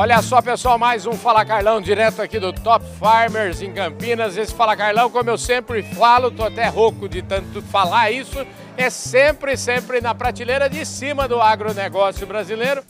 Olha 0.00 0.22
só, 0.22 0.40
pessoal, 0.40 0.78
mais 0.78 1.04
um 1.04 1.12
Fala 1.12 1.44
Carlão 1.44 1.78
direto 1.78 2.22
aqui 2.22 2.38
do 2.40 2.54
Top 2.54 2.82
Farmers 2.98 3.60
em 3.60 3.70
Campinas. 3.70 4.34
Esse 4.34 4.54
Fala 4.54 4.74
Carlão, 4.74 5.10
como 5.10 5.28
eu 5.28 5.36
sempre 5.36 5.82
falo, 5.82 6.30
tô 6.30 6.42
até 6.42 6.68
rouco 6.68 7.06
de 7.06 7.20
tanto 7.20 7.60
falar 7.60 8.10
isso, 8.10 8.38
é 8.78 8.88
sempre, 8.88 9.58
sempre 9.58 10.00
na 10.00 10.14
prateleira 10.14 10.70
de 10.70 10.86
cima 10.86 11.28
do 11.28 11.38
agronegócio 11.38 12.26
brasileiro. 12.26 12.82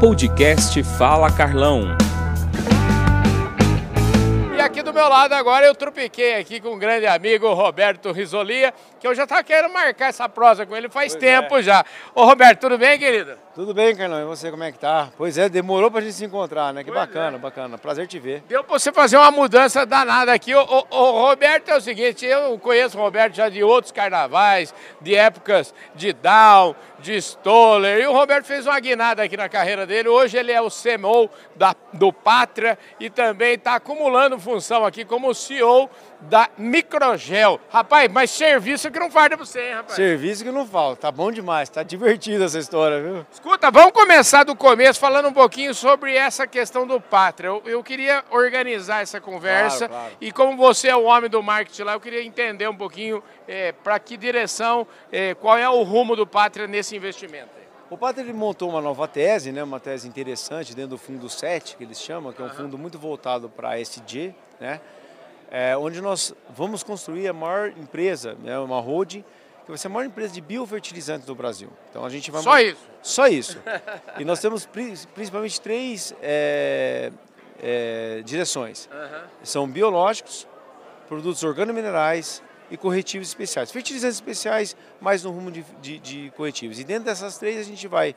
Podcast 0.00 0.82
Fala 0.82 1.30
Carlão. 1.30 1.96
E 4.56 4.60
aqui 4.60 4.82
do 4.82 4.92
meu 4.92 5.08
lado 5.08 5.32
agora 5.34 5.64
eu 5.64 5.76
tropiquei 5.76 6.34
aqui 6.40 6.60
com 6.60 6.70
um 6.70 6.78
grande 6.78 7.06
amigo, 7.06 7.54
Roberto 7.54 8.10
Risolia, 8.10 8.74
que 9.00 9.06
eu 9.06 9.14
já 9.14 9.24
estava 9.24 9.42
querendo 9.42 9.72
marcar 9.72 10.08
essa 10.08 10.28
prosa 10.28 10.64
com 10.66 10.74
ele 10.76 10.88
faz 10.88 11.12
Pois 11.12 11.20
tempo 11.24 11.58
é. 11.58 11.62
já. 11.62 11.84
Ô 12.14 12.24
Roberto, 12.24 12.60
tudo 12.60 12.78
bem, 12.78 12.98
querido? 12.98 13.36
Tudo 13.54 13.72
bem, 13.72 13.96
Carlão? 13.96 14.20
E 14.20 14.24
você, 14.26 14.50
como 14.50 14.64
é 14.64 14.70
que 14.72 14.78
tá? 14.78 15.08
Pois 15.16 15.38
é, 15.38 15.48
demorou 15.48 15.90
pra 15.90 16.00
gente 16.02 16.12
se 16.12 16.24
encontrar, 16.24 16.74
né? 16.74 16.84
Que 16.84 16.90
Pois 16.92 17.00
bacana, 17.06 17.36
é. 17.36 17.40
bacana. 17.40 17.78
Prazer 17.78 18.06
te 18.06 18.18
ver. 18.18 18.42
Deu 18.48 18.62
pra 18.62 18.78
você 18.78 18.92
fazer 18.92 19.16
uma 19.16 19.30
mudança 19.30 19.86
danada 19.86 20.32
aqui. 20.32 20.54
O, 20.54 20.60
o- 20.62 20.86
o 20.90 21.26
Roberto 21.28 21.70
é 21.70 21.76
o 21.76 21.80
seguinte, 21.80 22.26
eu 22.26 22.58
conheço 22.58 22.98
o 22.98 23.00
Roberto 23.00 23.34
já 23.34 23.48
de 23.48 23.62
outros 23.62 23.92
carnavais, 23.92 24.74
de 25.00 25.14
épocas 25.14 25.74
de 25.94 26.12
Down, 26.12 26.74
de 26.98 27.16
Stoller, 27.20 27.98
e 28.00 28.06
o 28.06 28.12
Roberto 28.12 28.44
fez 28.44 28.66
uma 28.66 28.78
guinada 28.78 29.22
aqui 29.22 29.36
na 29.38 29.48
carreira 29.48 29.86
dele. 29.86 30.08
Hoje 30.08 30.36
ele 30.36 30.52
é 30.52 30.60
o 30.60 30.68
CMO 30.70 31.30
da, 31.54 31.74
do 31.94 32.12
Pátria 32.12 32.78
e 33.00 33.08
também 33.08 33.54
está 33.54 33.76
acumulando 33.76 34.38
função 34.38 34.84
aqui 34.84 35.02
como 35.04 35.34
CEO 35.34 35.88
da 36.20 36.48
Microgel. 36.56 37.60
Rapaz, 37.70 38.10
mas 38.10 38.30
serviço 38.30 38.90
que 38.90 38.98
não 38.98 39.10
farda 39.10 39.36
pra 39.36 39.44
você, 39.44 39.60
hein, 39.68 39.74
rapaz? 39.74 39.94
Serviço 39.94 40.44
que 40.44 40.50
não 40.50 40.66
falta. 40.66 41.02
Tá 41.02 41.12
bom 41.12 41.30
demais. 41.30 41.68
Tá 41.68 41.82
divertida 41.82 42.44
essa 42.44 42.58
história, 42.58 43.00
viu? 43.02 43.26
Escuta, 43.32 43.70
vamos 43.70 43.92
começar 43.92 44.44
do 44.44 44.56
começo 44.56 44.98
falando 44.98 45.28
um 45.28 45.32
pouquinho 45.32 45.74
sobre 45.74 46.14
essa 46.16 46.46
questão 46.46 46.86
do 46.86 47.00
Pátria. 47.00 47.48
Eu, 47.48 47.62
eu 47.66 47.82
queria 47.84 48.24
organizar 48.30 49.02
essa 49.02 49.20
conversa 49.20 49.88
Claro, 49.88 50.02
claro. 50.04 50.16
e 50.20 50.32
como 50.32 50.56
você 50.56 50.88
é 50.88 50.96
o 50.96 51.04
homem 51.04 51.28
do 51.30 51.42
marketing 51.42 51.82
lá, 51.82 51.92
eu 51.94 52.00
queria 52.00 52.22
entender 52.22 52.68
um 52.68 52.76
pouquinho 52.76 53.22
para 53.82 53.98
que 53.98 54.16
direção, 54.16 54.86
eh, 55.12 55.34
qual 55.34 55.56
é 55.56 55.68
o 55.68 55.82
rumo 55.82 56.16
do 56.16 56.26
Pátria 56.26 56.66
nesse 56.66 56.96
investimento. 56.96 57.56
O 57.88 57.96
Pátria 57.96 58.24
ele 58.24 58.32
montou 58.32 58.68
uma 58.68 58.80
nova 58.80 59.06
tese, 59.06 59.52
né? 59.52 59.62
Uma 59.62 59.78
tese 59.78 60.08
interessante 60.08 60.74
dentro 60.74 60.90
do 60.90 60.98
fundo 60.98 61.28
7, 61.28 61.76
que 61.76 61.84
eles 61.84 62.00
chamam, 62.00 62.32
que 62.32 62.42
é 62.42 62.44
um 62.44 62.48
fundo 62.50 62.76
muito 62.76 62.98
voltado 62.98 63.48
para 63.48 63.78
SG, 63.78 64.34
né? 64.60 64.80
É, 65.50 65.76
onde 65.76 66.00
nós 66.00 66.34
vamos 66.50 66.82
construir 66.82 67.28
a 67.28 67.32
maior 67.32 67.68
empresa, 67.76 68.36
né? 68.42 68.58
Uma 68.58 68.80
holding, 68.80 69.22
que 69.64 69.68
vai 69.70 69.78
ser 69.78 69.86
a 69.86 69.90
maior 69.90 70.06
empresa 70.06 70.32
de 70.34 70.40
biofertilizantes 70.40 71.26
do 71.26 71.34
Brasil. 71.34 71.68
Então 71.90 72.04
a 72.04 72.08
gente 72.08 72.30
vai 72.30 72.42
Só 72.42 72.58
isso. 72.60 72.80
Só 73.02 73.26
isso. 73.28 73.58
e 74.18 74.24
nós 74.24 74.40
temos 74.40 74.66
pri- 74.66 74.94
principalmente 75.14 75.60
três 75.60 76.12
é, 76.22 77.12
é, 77.62 78.22
direções. 78.24 78.88
São 79.42 79.68
biológicos, 79.68 80.46
produtos 81.08 81.42
organominerais 81.44 82.42
e 82.70 82.76
corretivos 82.76 83.28
especiais. 83.28 83.70
Fertilizantes 83.70 84.16
especiais, 84.16 84.76
mais 85.00 85.22
no 85.22 85.30
rumo 85.30 85.50
de, 85.52 85.64
de- 85.80 85.98
de 86.00 86.32
corretivos. 86.36 86.78
E 86.80 86.84
dentro 86.84 87.04
dessas 87.04 87.38
três 87.38 87.58
a 87.58 87.62
gente 87.62 87.86
vai 87.86 88.14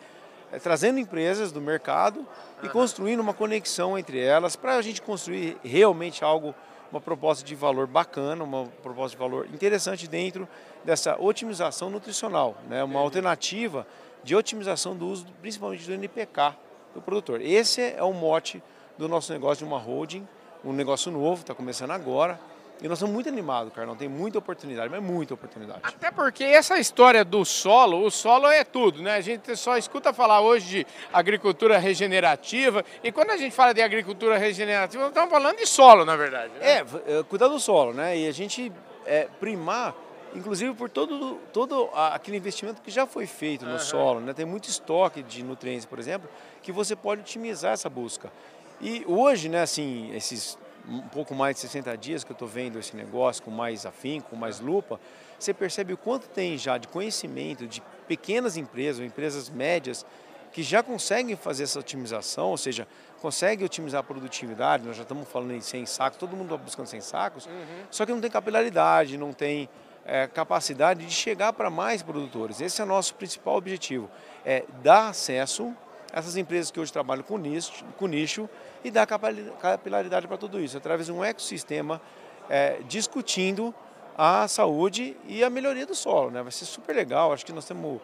é, 0.51 0.57
trazendo 0.57 0.97
empresas 0.99 1.51
do 1.51 1.61
mercado 1.61 2.27
e 2.63 2.69
construindo 2.69 3.19
uma 3.19 3.33
conexão 3.35 3.97
entre 3.97 4.19
elas 4.19 4.55
para 4.55 4.75
a 4.77 4.81
gente 4.81 4.99
construir 5.01 5.55
realmente 5.63 6.23
algo, 6.23 6.55
uma 6.91 6.99
proposta 6.99 7.45
de 7.45 7.55
valor 7.55 7.87
bacana, 7.87 8.43
uma 8.43 8.65
proposta 8.81 9.15
de 9.15 9.19
valor 9.19 9.47
interessante 9.53 10.07
dentro 10.07 10.47
dessa 10.83 11.19
otimização 11.19 11.89
nutricional, 11.89 12.57
né? 12.67 12.83
uma 12.83 12.99
alternativa 12.99 13.85
de 14.23 14.35
otimização 14.35 14.95
do 14.95 15.07
uso, 15.07 15.25
principalmente 15.41 15.85
do 15.85 15.93
NPK 15.93 16.55
do 16.93 17.01
produtor. 17.01 17.41
Esse 17.41 17.81
é 17.81 18.03
o 18.03 18.13
mote 18.13 18.61
do 18.97 19.07
nosso 19.07 19.31
negócio 19.31 19.65
de 19.65 19.71
uma 19.71 19.79
holding, 19.79 20.27
um 20.63 20.73
negócio 20.73 21.11
novo, 21.11 21.41
está 21.41 21.53
começando 21.53 21.91
agora. 21.91 22.39
E 22.81 22.87
nós 22.87 22.97
estamos 22.97 23.13
muito 23.13 23.27
animados, 23.27 23.73
Carlão. 23.73 23.93
Tem 23.95 24.07
muita 24.07 24.39
oportunidade, 24.39 24.89
mas 24.89 25.03
muita 25.03 25.33
oportunidade. 25.33 25.81
Até 25.83 26.09
porque 26.11 26.45
essa 26.45 26.79
história 26.79 27.25
do 27.25 27.43
solo, 27.43 28.05
o 28.05 28.09
solo 28.09 28.47
é 28.47 28.63
tudo, 28.63 29.01
né? 29.01 29.15
A 29.15 29.21
gente 29.21 29.53
só 29.57 29.77
escuta 29.77 30.13
falar 30.13 30.39
hoje 30.39 30.65
de 30.67 30.87
agricultura 31.11 31.77
regenerativa 31.77 32.85
e 33.03 33.11
quando 33.11 33.31
a 33.31 33.37
gente 33.37 33.53
fala 33.53 33.73
de 33.73 33.81
agricultura 33.81 34.37
regenerativa, 34.37 35.03
nós 35.03 35.11
estamos 35.11 35.29
falando 35.29 35.57
de 35.57 35.65
solo, 35.65 36.05
na 36.05 36.15
verdade. 36.15 36.53
né? 36.53 36.59
É, 36.61 36.85
é, 37.19 37.23
cuidar 37.23 37.49
do 37.49 37.59
solo, 37.59 37.93
né? 37.93 38.17
E 38.17 38.27
a 38.27 38.31
gente 38.31 38.71
é, 39.05 39.27
primar, 39.41 39.93
inclusive 40.33 40.73
por 40.73 40.89
todo, 40.89 41.37
todo 41.51 41.89
aquele 41.93 42.37
investimento 42.37 42.81
que 42.81 42.89
já 42.91 43.05
foi 43.05 43.27
feito 43.27 43.65
no 43.65 43.77
solo, 43.77 44.21
né? 44.21 44.33
Tem 44.33 44.45
muito 44.45 44.69
estoque 44.69 45.21
de 45.21 45.43
nutrientes, 45.43 45.85
por 45.85 45.99
exemplo, 45.99 46.29
que 46.61 46.71
você 46.71 46.95
pode 46.95 47.21
otimizar 47.21 47.73
essa 47.73 47.89
busca. 47.89 48.31
E 48.79 49.03
hoje, 49.05 49.49
né, 49.49 49.63
assim, 49.63 50.09
esses 50.15 50.57
um 50.89 51.01
pouco 51.01 51.35
mais 51.35 51.55
de 51.55 51.61
60 51.61 51.95
dias 51.97 52.23
que 52.23 52.31
eu 52.31 52.33
estou 52.33 52.47
vendo 52.47 52.79
esse 52.79 52.95
negócio 52.95 53.43
com 53.43 53.51
mais 53.51 53.85
afinco, 53.85 54.31
com 54.31 54.35
mais 54.35 54.59
lupa, 54.59 54.99
você 55.37 55.53
percebe 55.53 55.93
o 55.93 55.97
quanto 55.97 56.27
tem 56.27 56.57
já 56.57 56.77
de 56.77 56.87
conhecimento 56.87 57.67
de 57.67 57.81
pequenas 58.07 58.57
empresas, 58.57 58.99
ou 58.99 59.05
empresas 59.05 59.49
médias, 59.49 60.05
que 60.51 60.63
já 60.63 60.81
conseguem 60.81 61.35
fazer 61.35 61.63
essa 61.63 61.79
otimização, 61.79 62.49
ou 62.49 62.57
seja, 62.57 62.87
conseguem 63.21 63.65
otimizar 63.65 63.99
a 63.99 64.03
produtividade, 64.03 64.83
nós 64.83 64.97
já 64.97 65.03
estamos 65.03 65.29
falando 65.29 65.53
em 65.53 65.61
100 65.61 65.85
sacos, 65.85 66.17
todo 66.17 66.35
mundo 66.35 66.53
está 66.55 66.57
buscando 66.57 66.87
100 66.87 67.01
sacos, 67.01 67.49
só 67.91 68.05
que 68.05 68.11
não 68.11 68.19
tem 68.19 68.31
capilaridade, 68.31 69.15
não 69.15 69.31
tem 69.31 69.69
eh, 70.05 70.27
capacidade 70.27 71.05
de 71.05 71.13
chegar 71.13 71.53
para 71.53 71.69
mais 71.69 72.01
produtores. 72.01 72.61
Esse 72.61 72.81
é 72.81 72.83
o 72.83 72.87
nosso 72.87 73.13
principal 73.13 73.55
objetivo, 73.57 74.09
é 74.43 74.65
dar 74.81 75.09
acesso 75.09 75.71
a 76.11 76.17
essas 76.17 76.35
empresas 76.35 76.71
que 76.71 76.79
hoje 76.79 76.91
trabalham 76.91 77.23
com 77.23 77.37
nicho, 77.37 77.85
com 77.97 78.07
nicho 78.07 78.49
e 78.83 78.91
dar 78.91 79.05
capilaridade 79.05 80.27
para 80.27 80.37
tudo 80.37 80.59
isso, 80.59 80.77
através 80.77 81.07
de 81.07 81.11
um 81.11 81.23
ecossistema 81.23 82.01
eh, 82.49 82.79
discutindo 82.87 83.73
a 84.17 84.47
saúde 84.47 85.15
e 85.27 85.43
a 85.43 85.49
melhoria 85.49 85.85
do 85.85 85.95
solo. 85.95 86.31
Né? 86.31 86.41
Vai 86.41 86.51
ser 86.51 86.65
super 86.65 86.95
legal, 86.95 87.31
acho 87.31 87.45
que 87.45 87.53
nós 87.53 87.65
temos 87.65 88.01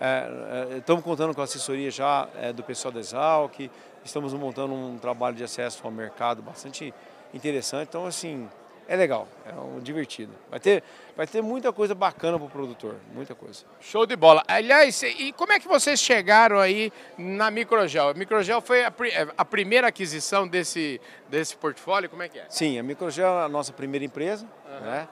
é, 0.00 0.74
é, 0.74 0.78
estamos 0.78 1.02
contando 1.02 1.34
com 1.34 1.40
a 1.40 1.44
assessoria 1.44 1.90
já 1.90 2.28
é, 2.36 2.52
do 2.52 2.62
pessoal 2.62 2.92
da 2.92 3.00
Exalc, 3.00 3.68
estamos 4.04 4.32
montando 4.32 4.72
um 4.72 4.96
trabalho 4.96 5.34
de 5.34 5.42
acesso 5.42 5.80
ao 5.84 5.90
mercado 5.90 6.40
bastante 6.40 6.94
interessante. 7.34 7.88
Então, 7.88 8.06
assim, 8.06 8.48
é 8.88 8.96
legal, 8.96 9.28
é 9.46 9.52
um 9.52 9.78
divertido. 9.78 10.32
Vai 10.50 10.58
ter, 10.58 10.82
vai 11.14 11.26
ter 11.26 11.42
muita 11.42 11.72
coisa 11.72 11.94
bacana 11.94 12.38
para 12.38 12.46
o 12.46 12.50
produtor, 12.50 12.96
muita 13.14 13.34
coisa. 13.34 13.64
Show 13.80 14.06
de 14.06 14.16
bola. 14.16 14.42
Aliás, 14.48 15.02
e 15.02 15.32
como 15.34 15.52
é 15.52 15.60
que 15.60 15.68
vocês 15.68 16.00
chegaram 16.00 16.58
aí 16.58 16.90
na 17.18 17.50
Microgel? 17.50 18.08
A 18.08 18.14
Microgel 18.14 18.60
foi 18.62 18.84
a, 18.84 18.90
pri- 18.90 19.12
a 19.36 19.44
primeira 19.44 19.88
aquisição 19.88 20.48
desse, 20.48 21.00
desse 21.28 21.54
portfólio? 21.54 22.08
Como 22.08 22.22
é 22.22 22.28
que 22.28 22.38
é? 22.38 22.46
Sim, 22.48 22.78
a 22.78 22.82
Microgel 22.82 23.26
é 23.28 23.44
a 23.44 23.48
nossa 23.48 23.72
primeira 23.72 24.04
empresa, 24.04 24.46
né? 24.82 25.06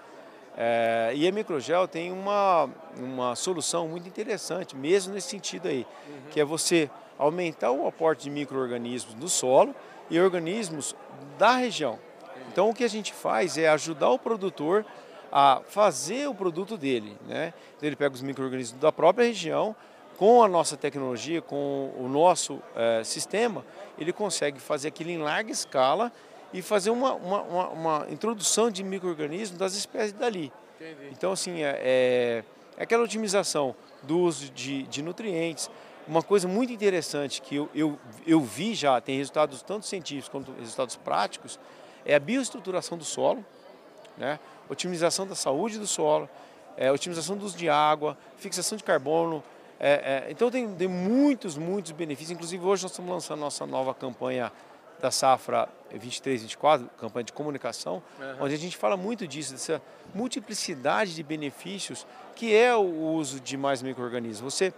É, 0.58 1.12
e 1.14 1.28
a 1.28 1.32
Microgel 1.32 1.86
tem 1.86 2.10
uma, 2.10 2.70
uma 2.98 3.36
solução 3.36 3.86
muito 3.86 4.08
interessante, 4.08 4.74
mesmo 4.74 5.12
nesse 5.12 5.28
sentido 5.28 5.68
aí, 5.68 5.86
que 6.30 6.40
é 6.40 6.44
você 6.46 6.88
aumentar 7.18 7.70
o 7.72 7.86
aporte 7.86 8.22
de 8.22 8.30
micro-organismos 8.30 9.14
no 9.14 9.28
solo 9.28 9.74
e 10.08 10.18
organismos 10.18 10.96
da 11.38 11.56
região. 11.56 11.98
Então 12.56 12.70
o 12.70 12.74
que 12.74 12.84
a 12.84 12.88
gente 12.88 13.12
faz 13.12 13.58
é 13.58 13.68
ajudar 13.68 14.08
o 14.08 14.18
produtor 14.18 14.82
a 15.30 15.60
fazer 15.68 16.26
o 16.26 16.34
produto 16.34 16.78
dele. 16.78 17.14
Né? 17.28 17.52
Então, 17.76 17.86
ele 17.86 17.96
pega 17.96 18.14
os 18.14 18.22
micro-organismos 18.22 18.80
da 18.80 18.90
própria 18.90 19.26
região, 19.26 19.76
com 20.16 20.42
a 20.42 20.48
nossa 20.48 20.74
tecnologia, 20.74 21.42
com 21.42 21.92
o 21.98 22.08
nosso 22.08 22.62
eh, 22.74 23.04
sistema, 23.04 23.62
ele 23.98 24.10
consegue 24.10 24.58
fazer 24.58 24.88
aquilo 24.88 25.10
em 25.10 25.18
larga 25.18 25.52
escala 25.52 26.10
e 26.50 26.62
fazer 26.62 26.88
uma, 26.88 27.12
uma, 27.12 27.42
uma, 27.42 27.68
uma 27.68 28.06
introdução 28.08 28.70
de 28.70 28.82
micro-organismos 28.82 29.58
das 29.58 29.74
espécies 29.74 30.12
dali. 30.12 30.50
Então, 31.12 31.32
assim, 31.32 31.62
é, 31.62 31.78
é, 31.82 32.44
é 32.78 32.82
aquela 32.82 33.04
otimização 33.04 33.76
do 34.02 34.18
uso 34.20 34.50
de, 34.50 34.84
de 34.84 35.02
nutrientes. 35.02 35.68
Uma 36.08 36.22
coisa 36.22 36.48
muito 36.48 36.72
interessante 36.72 37.42
que 37.42 37.56
eu, 37.56 37.68
eu, 37.74 37.98
eu 38.26 38.40
vi 38.40 38.74
já, 38.74 38.98
tem 38.98 39.18
resultados 39.18 39.60
tanto 39.60 39.84
científicos 39.84 40.30
quanto 40.30 40.52
resultados 40.58 40.96
práticos, 40.96 41.60
é 42.06 42.14
a 42.14 42.20
bioestruturação 42.20 42.96
do 42.96 43.04
solo, 43.04 43.44
né? 44.16 44.38
otimização 44.68 45.26
da 45.26 45.34
saúde 45.34 45.78
do 45.78 45.86
solo, 45.86 46.28
é, 46.76 46.90
otimização 46.90 47.36
do 47.36 47.44
uso 47.44 47.56
de 47.56 47.68
água, 47.68 48.16
fixação 48.36 48.78
de 48.78 48.84
carbono. 48.84 49.42
é, 49.78 50.24
é, 50.26 50.30
então 50.30 50.50
tem, 50.50 50.72
tem 50.74 50.88
muitos, 50.88 51.58
muitos 51.58 51.92
benefícios. 51.92 52.30
Inclusive 52.30 52.64
hoje 52.64 52.84
nós 52.84 52.92
estamos 52.92 53.10
lançando 53.10 53.40
nossa 53.40 53.66
nova 53.66 53.92
campanha 53.92 54.52
da 55.00 55.10
safra 55.10 55.68
23-24, 55.94 56.88
campanha 56.98 57.24
de 57.24 57.32
comunicação, 57.32 58.02
onde 58.40 58.54
a 58.54 58.58
gente 58.58 58.76
fala 58.76 58.96
muito 58.96 59.26
disso, 59.26 59.52
dessa 59.52 59.82
multiplicidade 60.14 61.14
de 61.14 61.22
benefícios 61.22 62.06
que 62.34 62.54
é 62.54 62.74
o 62.74 63.12
uso 63.12 63.40
de 63.40 63.56
mais 63.56 63.82
micro-organismos. 63.82 64.54
Você, 64.54 64.72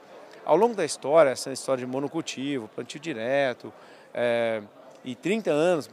ao 0.45 0.57
longo 0.57 0.75
da 0.75 0.85
história, 0.85 1.31
essa 1.31 1.53
história 1.53 1.85
de 1.85 1.91
monocultivo, 1.91 2.69
plantio 2.69 3.01
direto, 3.01 3.73
é, 4.15 4.63
e 5.05 5.15
30 5.15 5.51
anos, 5.51 5.91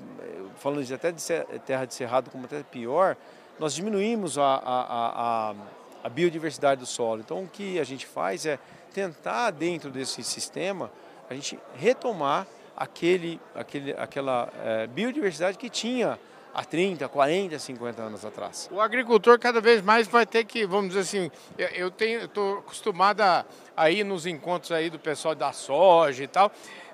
falando 0.58 0.84
de 0.84 0.94
até 0.94 1.12
de 1.12 1.22
terra 1.66 1.86
de 1.86 1.94
cerrado 1.94 2.30
como 2.30 2.46
até 2.46 2.64
pior, 2.64 3.16
nós 3.60 3.74
diminuímos 3.74 4.38
a, 4.38 4.44
a, 4.44 5.50
a, 5.52 5.56
a, 6.04 6.10
biodiversidade 6.10 6.82
do 6.82 6.86
solo. 6.86 7.22
Então 7.22 7.44
o 7.44 7.48
que 7.48 7.80
a 7.80 7.84
gente 7.84 8.06
faz 8.06 8.46
é 8.46 8.60
tentar, 8.94 9.52
dentro 9.52 9.90
desse 9.90 10.24
sistema, 10.24 10.92
a 11.30 11.34
gente 11.34 11.60
retomar 11.76 12.48
aquele, 12.76 13.40
aquele, 13.54 13.94
aquela 13.94 14.52
é, 14.64 14.88
biodiversidade 14.88 15.58
que 15.58 15.70
tinha 15.70 16.20
há 16.54 16.64
30, 16.64 17.08
40, 17.10 17.60
50 17.60 18.02
anos 18.02 18.26
atrás. 18.26 18.70
O 18.72 18.80
agricultor 18.80 19.38
cada 19.38 19.60
vez 19.60 19.82
mais 19.82 20.08
vai 20.08 20.26
ter 20.26 20.46
que, 20.46 20.66
vamos 20.66 20.90
dizer 20.90 21.02
assim, 21.02 21.32
eu 21.58 21.90
estou 21.98 22.60
acostumada 22.60 23.46
a 23.76 23.92
ir 23.92 24.06
nos 24.06 24.26
encontros 24.26 24.72
aí 24.72 24.90
do 24.90 24.98
pessoal 24.98 25.36
da 25.36 25.52
soja 25.52 26.24
e 26.24 26.28
tal, 26.28 26.50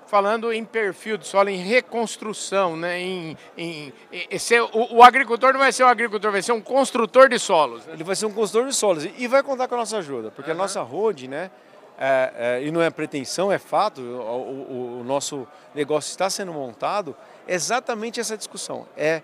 falando 0.06 0.52
em 0.52 0.64
perfil 0.64 1.16
de 1.16 1.26
solo, 1.26 1.48
em 1.48 1.56
reconstrução, 1.56 2.76
né? 2.76 3.00
Em, 3.00 3.36
em, 3.56 3.92
em 4.30 4.38
ser, 4.38 4.62
o, 4.62 4.96
o, 4.96 5.02
agricultor 5.02 5.52
não 5.52 5.60
vai 5.60 5.72
ser 5.72 5.84
um 5.84 5.88
agricultor, 5.88 6.30
vai 6.30 6.42
ser 6.42 6.52
um 6.52 6.60
construtor 6.60 7.28
de 7.28 7.38
solos. 7.38 7.86
Né? 7.86 7.94
Ele 7.94 8.04
vai 8.04 8.14
ser 8.14 8.26
um 8.26 8.32
construtor 8.32 8.68
de 8.68 8.74
solos 8.74 9.08
e 9.16 9.26
vai 9.26 9.42
contar 9.42 9.68
com 9.68 9.74
a 9.74 9.78
nossa 9.78 9.98
ajuda, 9.98 10.30
porque 10.30 10.50
uhum. 10.50 10.56
a 10.56 10.58
nossa 10.58 10.82
road, 10.82 11.28
né? 11.28 11.50
É, 11.98 12.32
é, 12.36 12.64
e 12.64 12.70
não 12.70 12.82
é 12.82 12.90
pretensão, 12.90 13.52
é 13.52 13.58
fato, 13.58 14.00
o, 14.00 14.04
o, 14.04 15.00
o 15.00 15.04
nosso 15.04 15.46
negócio 15.74 16.10
está 16.10 16.28
sendo 16.28 16.52
montado, 16.52 17.14
exatamente 17.46 18.18
essa 18.18 18.36
discussão. 18.36 18.86
É 18.96 19.22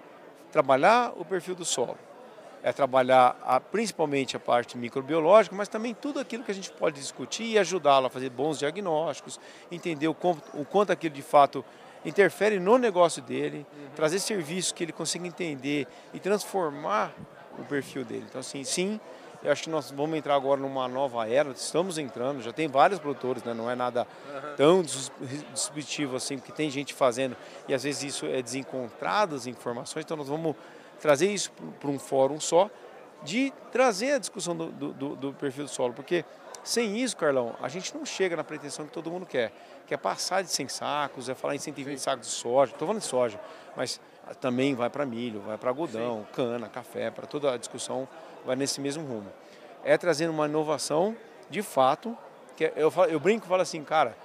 trabalhar 0.52 1.12
o 1.16 1.24
perfil 1.24 1.54
do 1.54 1.64
solo, 1.64 1.98
é 2.62 2.72
trabalhar 2.72 3.37
a, 3.44 3.60
principalmente 3.60 4.37
a 4.37 4.40
parte 4.40 4.76
microbiológica, 4.76 5.55
mas 5.55 5.69
também 5.69 5.94
tudo 5.94 6.19
aquilo 6.19 6.44
que 6.44 6.50
a 6.50 6.55
gente 6.55 6.70
pode 6.70 6.99
discutir 7.00 7.44
e 7.44 7.58
ajudá-lo 7.58 8.06
a 8.06 8.10
fazer 8.10 8.31
bons 8.31 8.58
diagnósticos, 8.58 9.38
entender 9.70 10.08
o, 10.08 10.16
o, 10.55 10.64
quanto 10.64 10.93
aquilo 10.93 11.14
de 11.14 11.22
fato 11.22 11.64
interfere 12.05 12.58
no 12.58 12.78
negócio 12.78 13.22
dele, 13.22 13.66
uhum. 13.72 13.88
trazer 13.94 14.19
serviços 14.20 14.72
que 14.72 14.84
ele 14.84 14.93
consiga 14.93 15.26
entender 15.26 15.87
e 16.12 16.19
transformar 16.19 17.12
o 17.58 17.64
perfil 17.64 18.05
dele. 18.05 18.25
Então, 18.28 18.40
assim, 18.40 18.62
sim, 18.64 19.00
eu 19.43 19.52
acho 19.52 19.64
que 19.64 19.70
nós 19.70 19.90
vamos 19.90 20.19
entrar 20.19 20.34
agora 20.34 20.60
numa 20.60 20.88
nova 20.88 21.28
era, 21.28 21.50
estamos 21.50 21.96
entrando, 21.96 22.43
já 22.43 22.52
tem 22.52 22.66
vários 22.66 22.99
produtores, 22.99 23.43
né? 23.44 23.55
não 23.55 23.70
é 23.70 23.76
nada 23.76 24.06
uhum. 24.28 24.56
tão 24.56 24.82
disruptivo 24.82 26.16
assim, 26.16 26.38
porque 26.38 26.52
tem 26.52 26.69
gente 26.70 26.93
fazendo 26.93 27.37
e 27.69 27.75
às 27.75 27.84
vezes 27.84 28.02
isso 28.02 28.26
é 28.26 28.43
desencontrado 28.43 29.37
as 29.37 29.46
informações, 29.46 30.05
então 30.05 30.16
nós 30.16 30.28
vamos 30.28 30.56
trazer 31.00 31.30
isso 31.30 31.52
para 31.80 31.90
um 31.90 31.98
fórum 31.98 32.40
só, 32.40 32.70
de 33.22 33.52
trazer 33.72 34.12
a 34.12 34.18
discussão 34.18 34.56
do, 34.56 34.70
do, 34.70 35.16
do, 35.16 35.32
perfil 35.32 35.64
do 35.64 35.70
solo, 35.70 35.92
porque 35.92 36.24
sem 36.62 36.98
isso, 36.98 37.16
Carlão, 37.16 37.56
a 37.60 37.68
gente 37.68 37.96
não 37.96 38.04
chega 38.04 38.36
na 38.36 38.44
pretensão 38.44 38.86
que 38.86 38.92
todo 38.92 39.10
mundo 39.10 39.26
quer, 39.26 39.52
que 39.86 39.94
é 39.94 39.96
passar 39.96 40.42
de 40.42 40.50
100 40.50 40.68
sacos, 40.68 41.28
é 41.28 41.34
falar 41.34 41.54
em 41.54 41.58
120 41.58 41.96
Sim. 41.96 42.02
sacos 42.02 42.26
de 42.26 42.32
soja, 42.32 42.72
estou 42.72 42.86
falando 42.86 43.00
de 43.00 43.08
soja, 43.08 43.40
mas 43.76 44.00
também 44.40 44.74
vai 44.74 44.90
para 44.90 45.06
milho, 45.06 45.40
vai 45.40 45.56
para 45.56 45.70
algodão, 45.70 46.20
Sim. 46.20 46.34
cana, 46.34 46.68
café, 46.68 47.10
para 47.10 47.26
toda 47.26 47.52
a 47.52 47.56
discussão 47.56 48.06
vai 48.44 48.56
nesse 48.56 48.80
mesmo 48.80 49.04
rumo. 49.06 49.32
É 49.84 49.96
trazendo 49.96 50.30
uma 50.30 50.46
inovação, 50.46 51.16
de 51.48 51.62
fato, 51.62 52.16
que 52.56 52.66
é, 52.66 52.72
eu, 52.76 52.90
falo, 52.90 53.10
eu 53.10 53.20
brinco 53.20 53.46
e 53.46 53.48
falo 53.48 53.62
assim, 53.62 53.82
cara, 53.82 54.16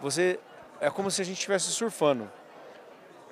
você 0.00 0.38
é 0.80 0.90
como 0.90 1.10
se 1.10 1.22
a 1.22 1.24
gente 1.24 1.36
estivesse 1.36 1.66
surfando. 1.66 2.30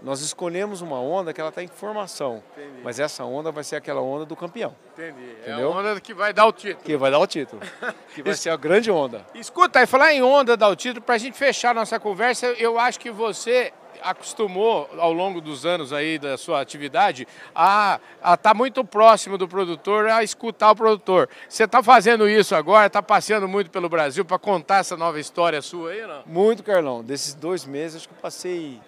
Nós 0.03 0.21
escolhemos 0.21 0.81
uma 0.81 0.99
onda 0.99 1.33
que 1.33 1.41
ela 1.41 1.51
está 1.51 1.63
em 1.63 1.69
formação, 1.69 2.43
Entendi. 2.57 2.81
mas 2.83 2.99
essa 2.99 3.25
onda 3.25 3.51
vai 3.51 3.63
ser 3.63 3.77
aquela 3.77 4.01
onda 4.01 4.25
do 4.25 4.35
campeão. 4.35 4.75
Entendi. 4.93 5.33
Entendeu? 5.43 5.59
É 5.59 5.63
a 5.63 5.69
onda 5.69 6.01
que 6.01 6.15
vai 6.15 6.33
dar 6.33 6.47
o 6.47 6.53
título. 6.53 6.85
Que 6.85 6.97
vai 6.97 7.11
dar 7.11 7.19
o 7.19 7.27
título. 7.27 7.61
que 8.15 8.23
vai 8.23 8.35
ser 8.35 8.51
a 8.51 8.57
grande 8.57 8.91
onda. 8.91 9.25
Escuta, 9.35 9.79
aí 9.79 9.87
falar 9.87 10.13
em 10.13 10.23
onda 10.23 10.57
dar 10.57 10.69
o 10.69 10.77
título, 10.77 11.03
para 11.03 11.17
a 11.17 11.19
gente 11.19 11.37
fechar 11.37 11.75
nossa 11.75 12.01
conversa, 12.01 12.47
eu 12.59 12.79
acho 12.79 12.99
que 12.99 13.11
você 13.11 13.73
acostumou 14.03 14.89
ao 14.99 15.13
longo 15.13 15.41
dos 15.41 15.67
anos 15.67 15.93
aí 15.93 16.19
da 16.19 16.37
sua 16.39 16.61
atividade 16.61 17.27
a 17.55 18.01
estar 18.17 18.37
tá 18.39 18.55
muito 18.55 18.85
próximo 18.85 19.37
do 19.37 19.47
produtor, 19.47 20.09
a 20.09 20.23
escutar 20.23 20.71
o 20.71 20.77
produtor. 20.77 21.29
Você 21.49 21.65
está 21.65 21.83
fazendo 21.83 22.29
isso 22.29 22.55
agora, 22.55 22.87
está 22.87 23.03
passeando 23.03 23.47
muito 23.47 23.71
pelo 23.71 23.89
Brasil 23.89 24.25
para 24.25 24.39
contar 24.39 24.79
essa 24.79 24.97
nova 24.97 25.21
história 25.21 25.61
sua 25.61 25.91
aí, 25.91 26.07
não? 26.07 26.23
Muito, 26.27 26.63
Carlão. 26.63 27.03
Desses 27.03 27.35
dois 27.35 27.65
meses, 27.65 27.99
acho 27.99 28.09
que 28.09 28.15
eu 28.15 28.21
passei 28.21 28.81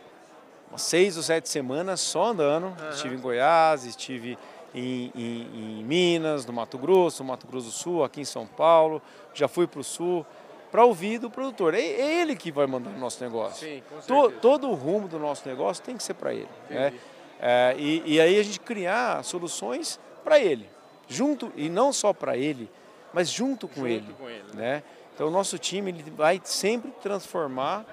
seis 0.76 1.16
ou 1.16 1.22
sete 1.22 1.48
semanas 1.48 2.00
só 2.00 2.26
andando. 2.26 2.66
Uhum. 2.66 2.90
Estive 2.90 3.14
em 3.14 3.20
Goiás, 3.20 3.84
estive 3.84 4.38
em, 4.74 5.12
em, 5.14 5.80
em 5.80 5.84
Minas, 5.84 6.46
no 6.46 6.52
Mato 6.52 6.78
Grosso, 6.78 7.22
no 7.22 7.28
Mato 7.28 7.46
Grosso 7.46 7.66
do 7.66 7.72
Sul, 7.72 8.04
aqui 8.04 8.20
em 8.20 8.24
São 8.24 8.46
Paulo. 8.46 9.02
Já 9.34 9.48
fui 9.48 9.66
para 9.66 9.80
o 9.80 9.84
Sul 9.84 10.26
para 10.70 10.84
ouvir 10.84 11.18
do 11.18 11.30
produtor. 11.30 11.74
É, 11.74 11.80
é 11.80 12.22
ele 12.22 12.34
que 12.34 12.50
vai 12.50 12.66
mandar 12.66 12.90
o 12.90 12.98
nosso 12.98 13.22
negócio. 13.22 13.66
Sim, 13.66 13.82
com 13.88 14.30
todo 14.40 14.70
o 14.70 14.74
rumo 14.74 15.06
do 15.06 15.18
nosso 15.18 15.46
negócio 15.46 15.84
tem 15.84 15.96
que 15.96 16.02
ser 16.02 16.14
para 16.14 16.32
ele. 16.32 16.48
Né? 16.70 16.94
É, 17.38 17.74
e, 17.76 18.02
e, 18.06 18.20
aí 18.20 18.38
a 18.38 18.42
gente 18.42 18.60
criar 18.60 19.22
soluções 19.22 20.00
para 20.24 20.38
ele, 20.38 20.68
junto 21.08 21.52
e 21.56 21.68
não 21.68 21.92
só 21.92 22.12
para 22.12 22.36
ele, 22.36 22.70
mas 23.12 23.28
junto 23.28 23.66
com 23.66 23.80
junto 23.80 23.88
ele. 23.88 24.14
Com 24.18 24.30
ele 24.30 24.44
né? 24.54 24.76
né? 24.76 24.82
Então 25.14 25.28
o 25.28 25.30
nosso 25.30 25.58
time 25.58 25.90
ele 25.90 26.10
vai 26.10 26.40
sempre 26.42 26.90
transformar 27.02 27.84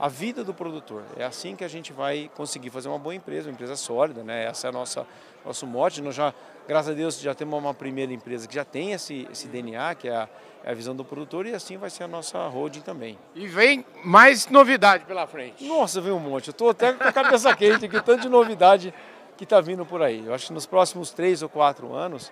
a 0.00 0.08
vida 0.08 0.42
do 0.42 0.54
produtor. 0.54 1.04
É 1.16 1.24
assim 1.24 1.54
que 1.54 1.62
a 1.62 1.68
gente 1.68 1.92
vai 1.92 2.30
conseguir 2.34 2.70
fazer 2.70 2.88
uma 2.88 2.98
boa 2.98 3.14
empresa, 3.14 3.48
uma 3.48 3.52
empresa 3.52 3.76
sólida, 3.76 4.24
né? 4.24 4.46
Essa 4.46 4.68
é 4.68 4.70
a 4.70 4.72
nossa 4.72 5.06
nosso 5.44 5.66
mote. 5.66 6.02
Nós 6.02 6.14
já, 6.14 6.34
graças 6.66 6.90
a 6.90 6.94
Deus, 6.94 7.20
já 7.20 7.34
temos 7.34 7.58
uma 7.58 7.74
primeira 7.74 8.12
empresa 8.12 8.48
que 8.48 8.54
já 8.54 8.64
tem 8.64 8.92
esse, 8.92 9.28
esse 9.30 9.46
DNA, 9.46 9.94
que 9.94 10.08
é 10.08 10.16
a 10.16 10.28
é 10.64 10.70
a 10.72 10.74
visão 10.74 10.94
do 10.94 11.04
produtor 11.04 11.46
e 11.46 11.54
assim 11.54 11.76
vai 11.76 11.88
ser 11.88 12.04
a 12.04 12.08
nossa 12.08 12.38
holding 12.46 12.80
também. 12.80 13.18
E 13.34 13.46
vem 13.46 13.84
mais 14.04 14.46
novidade 14.48 15.04
pela 15.04 15.26
frente. 15.26 15.64
Nossa, 15.64 16.00
vem 16.00 16.12
um 16.12 16.18
monte. 16.18 16.48
Eu 16.48 16.52
estou 16.52 16.70
até 16.70 16.92
com 16.92 17.02
a 17.02 17.12
cabeça 17.12 17.54
quente 17.56 17.86
aqui, 17.86 18.00
tanto 18.02 18.22
de 18.22 18.28
novidade 18.28 18.92
que 19.36 19.44
está 19.44 19.60
vindo 19.60 19.86
por 19.86 20.02
aí. 20.02 20.24
Eu 20.26 20.34
acho 20.34 20.48
que 20.48 20.52
nos 20.52 20.66
próximos 20.66 21.12
três 21.12 21.42
ou 21.42 21.48
quatro 21.48 21.94
anos, 21.94 22.30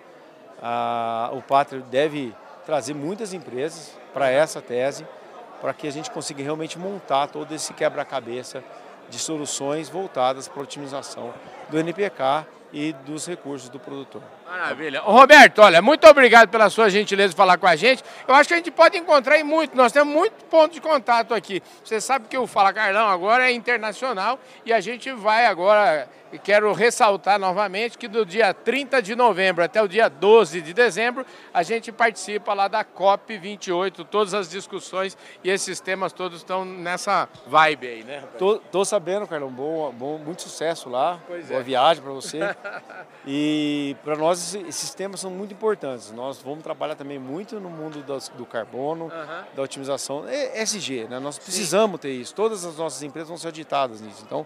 a, 0.61 1.31
o 1.33 1.41
Pátria 1.41 1.81
deve 1.81 2.33
trazer 2.65 2.93
muitas 2.93 3.33
empresas 3.33 3.97
para 4.13 4.29
essa 4.29 4.61
tese, 4.61 5.07
para 5.61 5.73
que 5.73 5.87
a 5.87 5.91
gente 5.91 6.09
consiga 6.11 6.43
realmente 6.43 6.77
montar 6.77 7.27
todo 7.27 7.53
esse 7.53 7.73
quebra-cabeça 7.73 8.63
de 9.09 9.17
soluções 9.17 9.89
voltadas 9.89 10.47
para 10.47 10.59
a 10.59 10.63
otimização 10.63 11.33
do 11.69 11.79
NPK 11.79 12.45
e 12.71 12.93
dos 12.93 13.25
recursos 13.25 13.69
do 13.69 13.79
produtor. 13.79 14.21
Maravilha. 14.49 15.01
Roberto, 15.01 15.59
olha, 15.61 15.79
muito 15.79 16.07
obrigado 16.07 16.49
pela 16.49 16.71
sua 16.71 16.89
gentileza 16.89 17.29
de 17.29 17.35
falar 17.35 17.59
com 17.59 17.67
a 17.67 17.75
gente. 17.75 18.03
Eu 18.27 18.33
acho 18.33 18.47
que 18.47 18.55
a 18.55 18.57
gente 18.57 18.71
pode 18.71 18.97
encontrar 18.97 19.37
em 19.37 19.43
muito, 19.43 19.77
nós 19.77 19.91
temos 19.91 20.11
muito 20.11 20.43
ponto 20.45 20.73
de 20.73 20.81
contato 20.81 21.35
aqui. 21.35 21.61
Você 21.83 22.01
sabe 22.01 22.27
que 22.27 22.35
o 22.35 22.47
Fala 22.47 22.73
Carlão 22.73 23.07
agora 23.07 23.47
é 23.47 23.53
internacional 23.53 24.39
e 24.65 24.73
a 24.73 24.79
gente 24.79 25.11
vai 25.11 25.45
agora 25.45 26.09
quero 26.37 26.71
ressaltar 26.73 27.39
novamente 27.39 27.97
que 27.97 28.07
do 28.07 28.25
dia 28.25 28.53
30 28.53 29.01
de 29.01 29.15
novembro 29.15 29.63
até 29.63 29.81
o 29.81 29.87
dia 29.87 30.07
12 30.07 30.61
de 30.61 30.73
dezembro, 30.73 31.25
a 31.51 31.63
gente 31.63 31.91
participa 31.91 32.53
lá 32.53 32.67
da 32.67 32.85
COP28, 32.85 34.05
todas 34.05 34.33
as 34.33 34.49
discussões 34.49 35.17
e 35.43 35.49
esses 35.49 35.79
temas 35.79 36.13
todos 36.13 36.39
estão 36.39 36.63
nessa 36.63 37.27
vibe 37.47 37.87
aí, 37.87 38.03
né? 38.03 38.23
Tô, 38.37 38.57
tô 38.57 38.85
sabendo, 38.85 39.25
Carlão, 39.25 39.49
bom, 39.49 39.91
bom, 39.91 40.17
muito 40.19 40.43
sucesso 40.43 40.89
lá, 40.89 41.19
pois 41.25 41.47
boa 41.47 41.61
é. 41.61 41.63
viagem 41.63 42.03
para 42.03 42.11
você. 42.11 42.39
e 43.25 43.95
para 44.03 44.15
nós 44.15 44.38
esses 44.67 44.93
temas 44.93 45.19
são 45.19 45.31
muito 45.31 45.53
importantes. 45.53 46.11
Nós 46.11 46.39
vamos 46.39 46.63
trabalhar 46.63 46.95
também 46.95 47.19
muito 47.19 47.59
no 47.59 47.69
mundo 47.69 48.01
do, 48.01 48.17
do 48.37 48.45
carbono, 48.45 49.05
uhum. 49.05 49.43
da 49.55 49.61
otimização, 49.61 50.27
é 50.27 50.61
SG, 50.61 51.07
né? 51.09 51.19
Nós 51.19 51.37
precisamos 51.37 51.97
Sim. 51.97 52.01
ter 52.01 52.11
isso. 52.11 52.33
Todas 52.35 52.65
as 52.65 52.77
nossas 52.77 53.01
empresas 53.03 53.29
vão 53.29 53.37
ser 53.37 53.47
auditadas 53.47 54.01
nisso. 54.01 54.23
Então, 54.25 54.45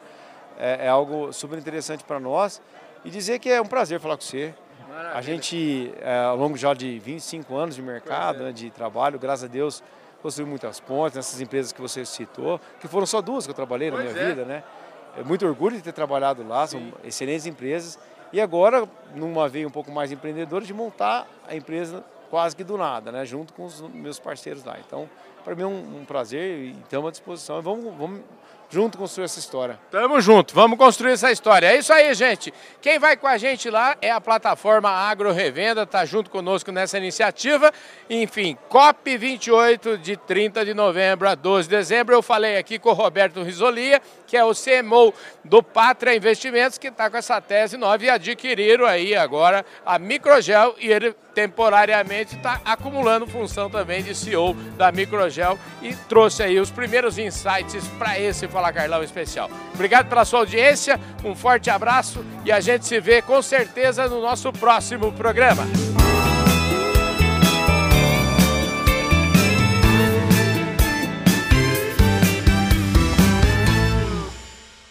é, 0.58 0.86
é 0.86 0.90
algo 0.90 1.32
super 1.32 1.58
interessante 1.58 2.04
para 2.04 2.20
nós. 2.20 2.62
E 3.06 3.10
dizer 3.10 3.40
que 3.40 3.50
é 3.50 3.62
um 3.62 3.66
prazer 3.66 4.00
falar 4.00 4.16
com 4.16 4.24
você. 4.24 4.54
Maravilha. 4.88 5.18
A 5.18 5.22
gente, 5.22 5.94
é, 6.02 6.20
ao 6.20 6.38
longo 6.38 6.56
já 6.56 6.74
de 6.74 7.00
25 7.00 7.56
anos 7.56 7.76
de 7.76 7.82
mercado, 7.82 8.42
é. 8.42 8.46
né, 8.46 8.52
de 8.52 8.70
trabalho, 8.70 9.20
graças 9.20 9.46
a 9.46 9.48
Deus, 9.48 9.84
construiu 10.22 10.48
muitas 10.48 10.80
pontes 10.80 11.16
nessas 11.16 11.42
empresas 11.42 11.72
que 11.72 11.82
você 11.82 12.06
citou, 12.06 12.60
que 12.80 12.88
foram 12.88 13.06
só 13.06 13.22
duas 13.22 13.46
que 13.46 13.52
eu 13.52 13.56
trabalhei 13.56 13.92
pois 13.92 14.06
na 14.06 14.12
minha 14.12 14.24
é. 14.24 14.30
vida, 14.30 14.46
né? 14.46 14.64
É 15.18 15.24
muito 15.24 15.46
orgulho 15.46 15.76
de 15.76 15.84
ter 15.84 15.92
trabalhado 15.92 16.48
lá, 16.48 16.66
são 16.66 16.80
Sim. 16.80 16.94
excelentes 17.04 17.46
empresas. 17.46 18.00
E 18.34 18.42
agora, 18.42 18.90
numa 19.14 19.48
veia 19.48 19.68
um 19.68 19.72
pouco 19.72 19.92
mais 19.92 20.12
empreendedora, 20.12 20.66
de 20.66 20.74
montar 20.74 21.28
a 21.48 21.56
empresa 21.56 22.04
quase 22.32 22.56
que 22.56 22.64
do 22.64 22.76
nada, 22.76 23.12
né? 23.12 23.24
Junto 23.26 23.54
com 23.54 23.64
os 23.64 23.80
meus 23.82 24.18
parceiros 24.18 24.64
lá. 24.64 24.76
Então, 24.80 25.08
para 25.44 25.54
mim 25.54 25.62
é 25.62 25.68
um, 25.68 26.02
um 26.02 26.04
prazer 26.04 26.58
e 26.58 26.72
estamos 26.72 27.10
à 27.10 27.12
disposição. 27.12 27.62
Vamos, 27.62 27.94
vamos 27.96 28.22
junto 28.74 28.98
construir 28.98 29.26
essa 29.26 29.38
história. 29.38 29.80
Tamo 29.92 30.20
junto, 30.20 30.56
vamos 30.56 30.80
construir 30.80 31.12
essa 31.12 31.32
história. 31.32 31.68
É 31.68 31.78
isso 31.78 31.94
aí, 31.94 32.12
gente. 32.16 32.52
Quem 32.82 32.98
vai 32.98 33.16
com 33.16 33.28
a 33.28 33.38
gente 33.38 33.70
lá 33.70 33.96
é 34.02 34.10
a 34.10 34.20
plataforma 34.20 34.90
Agro 34.90 35.32
Revenda, 35.32 35.86
tá 35.86 36.04
junto 36.06 36.32
conosco 36.32 36.72
nessa 36.72 36.98
iniciativa. 36.98 37.72
Enfim, 38.10 38.58
COP 38.70 39.16
28 39.16 40.00
de 40.00 40.18
30 40.18 40.66
de 40.66 40.74
novembro 40.74 41.30
a 41.30 41.36
12 41.36 41.70
de 41.70 41.76
dezembro. 41.76 42.16
Eu 42.16 42.24
falei 42.24 42.58
aqui 42.58 42.80
com 42.80 42.90
o 42.90 42.94
Roberto 42.94 43.44
Risolia, 43.44 44.02
que 44.26 44.36
é 44.36 44.44
o 44.44 44.54
CMO 44.54 45.14
do 45.46 45.62
Pátria 45.62 46.16
Investimentos, 46.16 46.80
que 46.80 46.88
está 46.88 47.12
com 47.12 47.18
essa 47.18 47.40
tese 47.40 47.78
nova 47.78 48.04
e 48.04 48.10
adquiriram 48.10 48.88
aí 48.88 49.16
agora 49.16 49.64
a 49.86 50.00
Microgel 50.00 50.76
e 50.80 50.92
ele 50.92 51.16
temporariamente 51.34 52.36
está 52.36 52.62
acumulando 52.64 53.28
função 53.28 53.70
também 53.70 54.04
de 54.04 54.14
CEO 54.16 54.54
da 54.78 54.92
Microgel 54.92 55.58
e 55.82 55.96
trouxe 55.96 56.44
aí 56.44 56.60
os 56.60 56.70
primeiros 56.70 57.18
insights 57.18 57.88
para 57.98 58.20
esse 58.20 58.48
Fala 58.48 58.72
Carlão 58.72 59.04
especial. 59.04 59.50
Obrigado 59.74 60.10
pela 60.10 60.26
sua 60.26 60.40
audiência, 60.40 61.00
um 61.24 61.36
forte 61.36 61.70
abraço 61.70 62.24
e 62.46 62.52
a 62.52 62.60
gente 62.60 62.86
se 62.86 63.00
vê 63.00 63.22
com 63.22 63.42
certeza 63.42 64.08
no 64.08 64.22
nosso 64.22 64.52
próximo 64.52 65.12
programa. 65.12 65.64